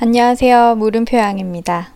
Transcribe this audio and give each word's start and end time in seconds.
안녕하세요. 0.00 0.76
물음표양입니다. 0.76 1.88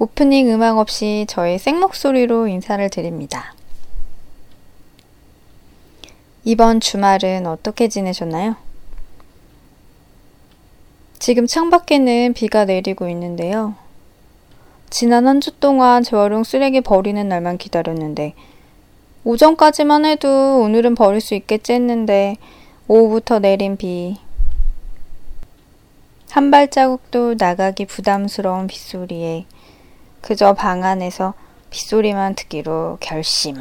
오프닝 0.00 0.52
음악 0.52 0.78
없이 0.78 1.26
저의 1.28 1.60
생목소리로 1.60 2.48
인사를 2.48 2.90
드립니다. 2.90 3.54
이번 6.42 6.80
주말은 6.80 7.46
어떻게 7.46 7.86
지내셨나요? 7.86 8.56
지금 11.20 11.46
창밖에는 11.46 12.32
비가 12.34 12.64
내리고 12.64 13.08
있는데요. 13.08 13.76
지난 14.90 15.28
한 15.28 15.40
주 15.40 15.52
동안 15.60 16.02
재활용 16.02 16.42
쓰레기 16.42 16.80
버리는 16.80 17.28
날만 17.28 17.58
기다렸는데, 17.58 18.34
오전까지만 19.22 20.04
해도 20.04 20.62
오늘은 20.62 20.96
버릴 20.96 21.20
수 21.20 21.36
있겠지 21.36 21.74
했는데, 21.74 22.34
오후부터 22.88 23.38
내린 23.38 23.76
비, 23.76 24.16
한 26.36 26.50
발자국도 26.50 27.36
나가기 27.38 27.86
부담스러운 27.86 28.66
빗소리에 28.66 29.46
그저 30.20 30.52
방 30.52 30.84
안에서 30.84 31.32
빗소리만 31.70 32.34
듣기로 32.34 32.98
결심. 33.00 33.56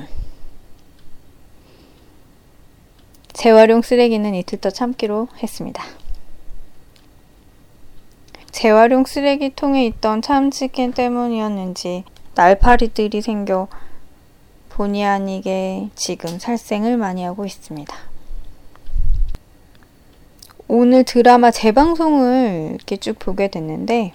재활용 3.31 3.81
쓰레기는 3.81 4.35
이틀 4.35 4.59
더 4.59 4.71
참기로 4.71 5.30
했습니다. 5.41 5.85
재활용 8.52 9.05
쓰레기통에 9.05 9.85
있던 9.85 10.21
참치캔 10.21 10.91
때문이었는지 10.91 12.03
날파리들이 12.35 13.21
생겨 13.21 13.69
본의 14.67 15.05
아니게 15.05 15.91
지금 15.95 16.39
살생을 16.39 16.97
많이 16.97 17.23
하고 17.23 17.45
있습니다. 17.45 18.14
오늘 20.67 21.03
드라마 21.03 21.51
재방송을 21.51 22.71
이렇게 22.75 22.97
쭉 22.97 23.19
보게 23.19 23.49
됐는데 23.49 24.13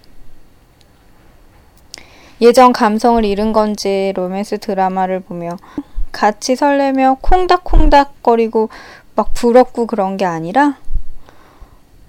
예전 2.41 2.73
감성을 2.73 3.25
잃은 3.25 3.53
건지 3.53 4.13
로맨스 4.17 4.59
드라마를 4.59 5.21
보며 5.21 5.57
같이 6.11 6.57
설레며 6.57 7.19
콩닥콩닥거리고 7.21 8.69
막 9.15 9.33
부럽고 9.35 9.87
그런 9.87 10.17
게 10.17 10.25
아니라 10.25 10.79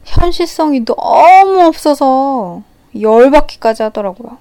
현실성이 0.05 0.85
너무 0.85 1.61
없어서 1.61 2.63
열받기까지 2.99 3.83
하더라고요. 3.83 4.37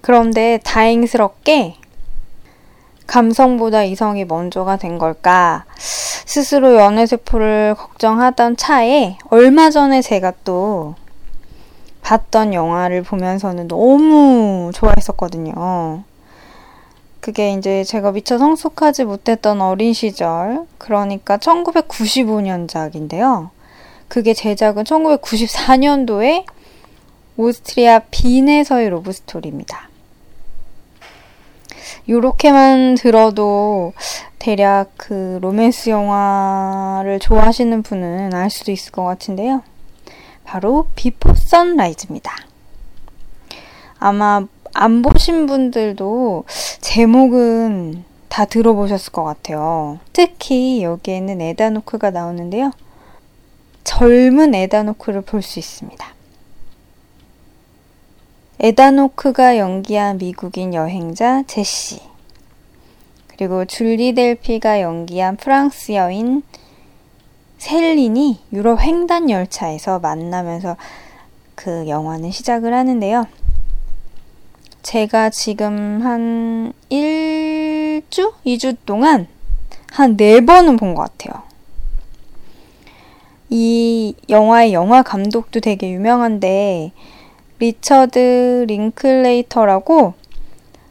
그런데 0.00 0.58
다행스럽게 0.64 1.76
감성보다 3.06 3.84
이성이 3.84 4.24
먼저가 4.24 4.76
된 4.76 4.96
걸까? 4.96 5.66
스스로 6.30 6.76
연애세포를 6.76 7.74
걱정하던 7.76 8.56
차에 8.56 9.18
얼마 9.30 9.70
전에 9.70 10.00
제가 10.00 10.32
또 10.44 10.94
봤던 12.02 12.54
영화를 12.54 13.02
보면서는 13.02 13.66
너무 13.66 14.70
좋아했었거든요. 14.72 16.04
그게 17.18 17.52
이제 17.54 17.82
제가 17.82 18.12
미처 18.12 18.38
성숙하지 18.38 19.06
못했던 19.06 19.60
어린 19.60 19.92
시절, 19.92 20.66
그러니까 20.78 21.36
1995년작인데요. 21.36 23.50
그게 24.06 24.32
제작은 24.32 24.84
1994년도에 24.84 26.44
오스트리아 27.38 28.02
빈에서의 28.08 28.88
러브스토리입니다. 28.90 29.90
요렇게만 32.08 32.94
들어도 32.94 33.92
대략 34.40 34.92
그 34.96 35.38
로맨스 35.42 35.90
영화를 35.90 37.18
좋아하시는 37.20 37.82
분은 37.82 38.34
알 38.34 38.48
수도 38.48 38.72
있을 38.72 38.90
것 38.90 39.04
같은데요. 39.04 39.62
바로 40.44 40.86
비포 40.96 41.34
선라이즈입니다. 41.34 42.34
아마 43.98 44.46
안 44.72 45.02
보신 45.02 45.46
분들도 45.46 46.44
제목은 46.80 48.04
다 48.28 48.46
들어보셨을 48.46 49.12
것 49.12 49.24
같아요. 49.24 49.98
특히 50.14 50.82
여기에는 50.82 51.40
에단 51.42 51.67
호크가 51.67 52.10
나오는데요. 52.10 52.72
젊은 53.84 54.54
에다노크를 54.54 55.20
볼 55.20 55.42
수 55.42 55.58
있습니다. 55.58 56.14
에다노크가 58.58 59.58
연기한 59.58 60.16
미국인 60.16 60.72
여행자 60.72 61.42
제시 61.46 62.09
그리고 63.40 63.64
줄리 63.64 64.12
델피가 64.12 64.82
연기한 64.82 65.38
프랑스 65.38 65.92
여인 65.92 66.42
셀린이 67.56 68.38
유럽 68.52 68.82
횡단 68.82 69.30
열차에서 69.30 69.98
만나면서 69.98 70.76
그 71.54 71.88
영화는 71.88 72.32
시작을 72.32 72.74
하는데요. 72.74 73.26
제가 74.82 75.30
지금 75.30 76.02
한 76.02 76.74
1주? 76.90 78.34
2주 78.44 78.76
동안 78.84 79.26
한 79.90 80.18
4번은 80.18 80.78
본 80.78 80.94
것 80.94 81.04
같아요. 81.04 81.42
이 83.48 84.14
영화의 84.28 84.74
영화 84.74 85.02
감독도 85.02 85.60
되게 85.60 85.90
유명한데 85.90 86.92
리처드 87.58 88.66
링클레이터라고 88.68 90.12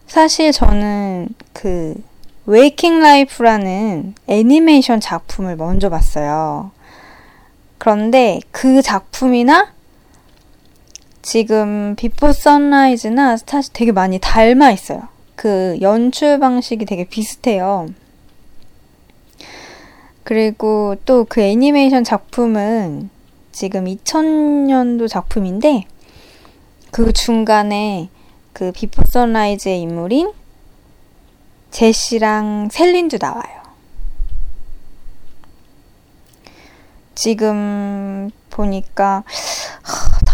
사실 0.08 0.52
저는 0.52 1.30
그 1.54 2.09
웨이킹 2.50 3.02
라이프라는 3.02 4.16
애니메이션 4.26 5.00
작품을 5.00 5.56
먼저 5.56 5.92
봤어요. 5.92 6.72
그런데 7.78 8.40
그 8.50 8.82
작품이나 8.82 9.72
지금 11.22 11.94
비포 11.96 12.34
선라이즈나 12.34 13.38
사실 13.38 13.72
되게 13.72 13.92
많이 13.92 14.18
닮아 14.18 14.72
있어요. 14.72 15.10
그 15.36 15.78
연출 15.82 16.40
방식이 16.40 16.86
되게 16.86 17.04
비슷해요. 17.04 17.90
그리고 20.24 20.96
또 21.06 21.26
그 21.30 21.42
애니메이션 21.42 22.04
작품은 22.04 23.12
지금 23.52 23.86
2000년도 23.86 25.08
작품인데 25.08 25.86
그 26.90 27.14
중간에 27.14 28.10
그 28.54 28.72
비포 28.72 29.04
선라이즈의 29.06 29.82
인물인 29.82 30.39
제시랑 31.72 32.70
셀린도 32.72 33.18
나와요. 33.22 33.60
지금 37.16 38.30
보니까 38.50 39.24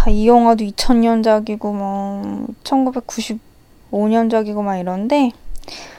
다 0.05 0.11
이 0.11 0.27
영화도 0.27 0.63
2000년작이고 0.63 1.73
뭐 1.73 2.45
1995년작이고 2.63 4.61
막 4.61 4.77
이런데 4.77 5.31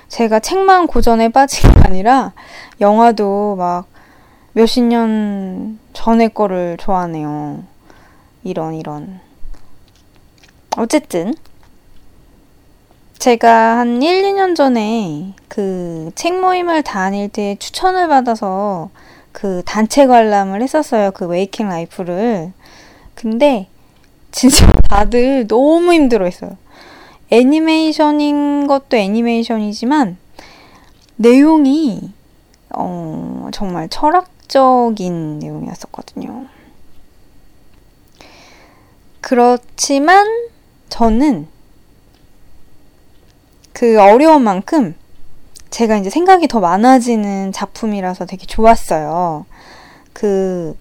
제가 0.09 0.39
책만 0.39 0.87
고전에 0.87 1.29
빠진 1.31 1.73
게 1.73 1.81
아니라 1.81 2.33
영화도 2.81 3.57
막 3.57 3.89
몇십 4.53 4.85
년 4.85 5.81
전의 5.93 6.35
거를 6.35 6.77
좋아하네요. 6.79 7.65
이런 8.45 8.75
이런 8.75 9.19
어쨌든 10.77 11.35
제가 13.19 13.79
한 13.79 14.03
1, 14.03 14.23
2년 14.23 14.55
전에 14.55 15.35
그 15.49 15.97
책 16.15 16.41
모임을 16.41 16.83
다닐 16.83 17.29
때 17.29 17.57
추천을 17.59 18.09
받아서 18.09 18.91
그 19.33 19.63
단체 19.67 20.07
관람을 20.07 20.63
했었어요. 20.63 21.11
그 21.13 21.27
웨이킹 21.27 21.69
라이프를. 21.69 22.53
근데 23.15 23.69
진짜 24.33 24.67
다들 24.89 25.47
너무 25.47 25.93
힘들어 25.93 26.25
했어요. 26.25 26.57
애니메이션인 27.31 28.67
것도 28.67 28.97
애니메이션이지만 28.97 30.17
내용이 31.17 32.13
어, 32.71 33.49
정말 33.53 33.89
철학적인 33.89 35.41
내용이었었거든요. 35.41 36.47
그렇지만 39.21 40.27
저는 40.89 41.49
그 43.77 44.01
어려운 44.01 44.43
만큼 44.43 44.95
제가 45.69 45.99
이제 45.99 46.09
생각이 46.09 46.49
더 46.49 46.61
많아지는 46.61 47.53
작품이라서 47.53 48.25
되게 48.25 48.47
좋았어요. 48.47 49.45
그 50.15 50.75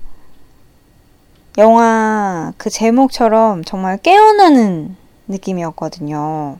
영화 1.57 2.53
그 2.55 2.69
제목처럼 2.69 3.65
정말 3.65 3.97
깨어나는 3.97 4.95
느낌이었거든요. 5.27 6.57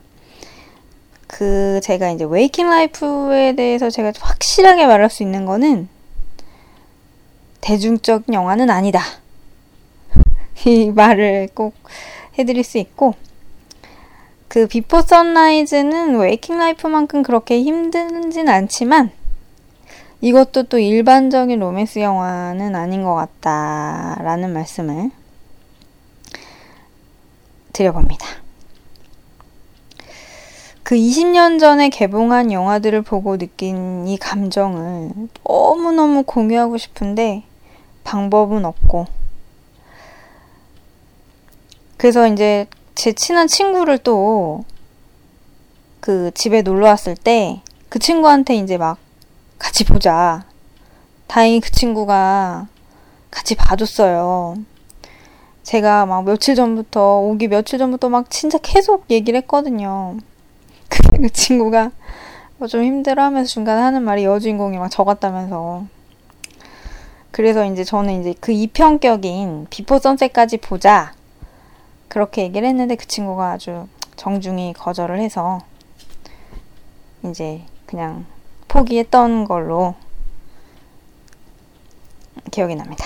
그 1.26 1.80
제가 1.82 2.10
이제 2.10 2.26
웨이킹 2.28 2.68
라이프에 2.68 3.54
대해서 3.54 3.88
제가 3.88 4.12
확실하게 4.20 4.86
말할 4.86 5.08
수 5.08 5.22
있는 5.22 5.46
거는 5.46 5.88
대중적인 7.62 8.34
영화는 8.34 8.68
아니다. 8.68 9.00
이 10.66 10.90
말을 10.90 11.48
꼭 11.54 11.72
해드릴 12.38 12.62
수 12.62 12.76
있고 12.76 13.14
그 14.48 14.66
비포 14.66 15.02
선라이즈는 15.02 16.18
웨이킹 16.18 16.58
라이프만큼 16.58 17.22
그렇게 17.22 17.60
힘든진 17.62 18.48
않지만 18.48 19.10
이것도 20.20 20.64
또 20.64 20.78
일반적인 20.78 21.58
로맨스 21.58 21.98
영화는 21.98 22.74
아닌 22.74 23.02
것 23.02 23.14
같다라는 23.14 24.52
말씀을 24.52 25.10
드려봅니다. 27.72 28.26
그 30.82 30.94
20년 30.94 31.58
전에 31.58 31.88
개봉한 31.88 32.52
영화들을 32.52 33.02
보고 33.02 33.36
느낀 33.36 34.06
이 34.06 34.16
감정을 34.16 35.10
너무너무 35.44 36.22
공유하고 36.22 36.78
싶은데 36.78 37.42
방법은 38.04 38.64
없고 38.64 39.06
그래서 41.96 42.28
이제 42.28 42.66
제 42.96 43.12
친한 43.12 43.46
친구를 43.46 43.98
또 43.98 44.64
그 46.00 46.30
집에 46.34 46.62
놀러 46.62 46.86
왔을 46.86 47.14
때 47.16 47.62
그 47.88 47.98
친구한테 47.98 48.56
이제 48.56 48.76
막 48.76 48.98
같이 49.58 49.84
보자. 49.84 50.44
다행히 51.26 51.60
그 51.60 51.70
친구가 51.70 52.66
같이 53.30 53.54
봐줬어요. 53.54 54.56
제가 55.62 56.04
막 56.04 56.24
며칠 56.24 56.54
전부터, 56.54 57.20
오기 57.20 57.48
며칠 57.48 57.78
전부터 57.78 58.08
막 58.08 58.30
진짜 58.30 58.58
계속 58.58 59.06
얘기를 59.10 59.38
했거든요. 59.40 60.18
그 60.90 61.30
친구가 61.30 61.90
좀 62.68 62.82
힘들어 62.84 63.22
하면서 63.24 63.48
중간에 63.48 63.80
하는 63.80 64.02
말이 64.02 64.24
여주인공이 64.24 64.76
막 64.78 64.90
적었다면서. 64.90 65.86
그래서 67.30 67.64
이제 67.64 67.82
저는 67.82 68.20
이제 68.20 68.34
그 68.40 68.52
2편격인 68.52 69.68
비포 69.70 69.98
선셋까지 69.98 70.58
보자. 70.58 71.15
그렇게 72.16 72.44
얘기를 72.44 72.66
했는데 72.66 72.96
그 72.96 73.06
친구가 73.06 73.50
아주 73.50 73.88
정중히 74.16 74.72
거절을 74.72 75.20
해서 75.20 75.60
이제 77.26 77.60
그냥 77.84 78.24
포기했던 78.68 79.44
걸로 79.44 79.94
기억이 82.50 82.74
납니다. 82.74 83.04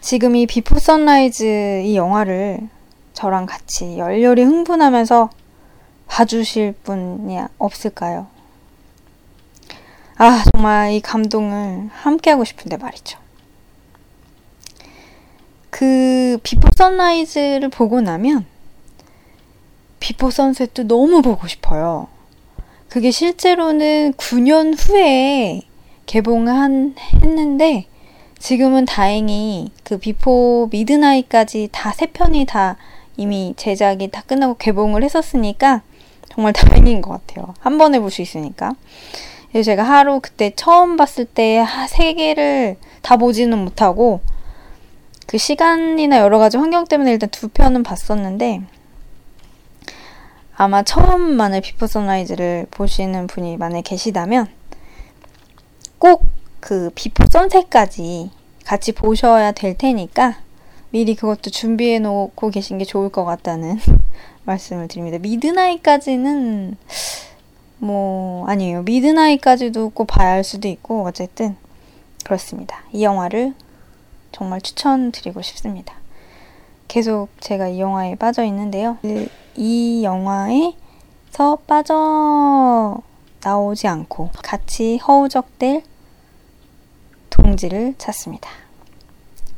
지금 0.00 0.36
이 0.36 0.46
비포 0.46 0.78
선라이즈 0.78 1.82
이 1.82 1.96
영화를 1.96 2.68
저랑 3.12 3.46
같이 3.46 3.98
열렬히 3.98 4.44
흥분하면서 4.44 5.30
봐주실 6.06 6.76
분이 6.84 7.40
없을까요? 7.58 8.28
아, 10.16 10.44
정말 10.52 10.92
이 10.92 11.00
감동을 11.00 11.88
함께하고 11.92 12.44
싶은데 12.44 12.76
말이죠. 12.76 13.18
그 15.78 16.38
비포 16.42 16.66
선라이즈를 16.74 17.68
보고 17.68 18.00
나면 18.00 18.46
비포 20.00 20.28
선셋도 20.28 20.88
너무 20.88 21.22
보고 21.22 21.46
싶어요. 21.46 22.08
그게 22.88 23.12
실제로는 23.12 24.14
9년 24.14 24.74
후에 24.76 25.60
개봉을 26.06 26.94
했는데 27.22 27.86
지금은 28.40 28.86
다행히 28.86 29.70
그 29.84 29.98
비포 29.98 30.68
미드나잇까지 30.72 31.68
다 31.70 31.92
세 31.92 32.06
편이 32.06 32.46
다 32.46 32.76
이미 33.16 33.54
제작이 33.56 34.08
다 34.08 34.22
끝나고 34.26 34.56
개봉을 34.56 35.04
했었으니까 35.04 35.82
정말 36.28 36.52
다행인 36.54 37.00
것 37.02 37.10
같아요. 37.10 37.54
한 37.60 37.78
번에 37.78 38.00
볼 38.00 38.10
수 38.10 38.20
있으니까. 38.20 38.72
그래서 39.52 39.66
제가 39.66 39.84
하루 39.84 40.18
그때 40.20 40.52
처음 40.56 40.96
봤을 40.96 41.24
때 41.24 41.64
세 41.88 42.14
개를 42.14 42.78
다 43.00 43.16
보지는 43.16 43.58
못하고 43.58 44.18
그 45.28 45.38
시간이나 45.38 46.18
여러 46.18 46.40
가지 46.40 46.56
환경 46.56 46.84
때문에 46.84 47.12
일단 47.12 47.28
두 47.30 47.48
편은 47.48 47.84
봤었는데 47.84 48.62
아마 50.56 50.82
처음 50.82 51.36
만약에 51.36 51.60
비포 51.60 51.86
선라이즈를 51.86 52.66
보시는 52.72 53.28
분이 53.28 53.58
만약 53.58 53.82
계시다면 53.82 54.48
꼭 55.98 56.38
그 56.60 56.90
비포 56.94 57.24
선셋까지 57.26 58.30
같이 58.64 58.92
보셔야 58.92 59.52
될 59.52 59.76
테니까 59.76 60.38
미리 60.90 61.14
그것도 61.14 61.50
준비해 61.50 61.98
놓고 61.98 62.50
계신 62.50 62.78
게 62.78 62.84
좋을 62.84 63.10
것 63.10 63.24
같다는 63.24 63.78
말씀을 64.44 64.88
드립니다. 64.88 65.18
미드나잇까지는 65.18 66.76
뭐 67.78 68.46
아니에요. 68.48 68.82
미드나잇까지도 68.82 69.90
꼭 69.90 70.06
봐야 70.06 70.32
할 70.32 70.44
수도 70.44 70.68
있고 70.68 71.06
어쨌든 71.06 71.56
그렇습니다. 72.24 72.82
이 72.92 73.04
영화를 73.04 73.54
정말 74.32 74.60
추천드리고 74.60 75.42
싶습니다. 75.42 75.94
계속 76.88 77.28
제가 77.40 77.68
이 77.68 77.80
영화에 77.80 78.14
빠져 78.14 78.44
있는데요. 78.44 78.98
이 79.56 80.02
영화에서 80.02 81.56
빠져 81.66 82.98
나오지 83.42 83.86
않고 83.86 84.30
같이 84.42 84.96
허우적될 84.98 85.82
동지를 87.30 87.94
찾습니다. 87.98 88.50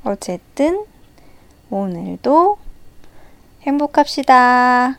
어쨌든 0.05 0.85
오늘도 1.71 2.59
행복합시다. 3.63 4.99